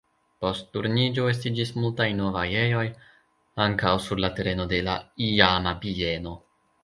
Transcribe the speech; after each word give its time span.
Post 0.43 0.69
Turniĝo 0.75 1.25
estiĝis 1.31 1.71
multaj 1.81 2.07
novaj 2.21 2.45
ejoj, 2.63 2.85
ankaŭ 3.67 3.93
sur 4.07 4.23
la 4.25 4.33
tereno 4.39 4.67
de 4.73 4.79
la 4.89 4.95
iama 5.29 5.75
bieno. 5.85 6.35